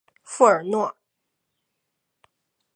[0.23, 0.97] 富尔诺。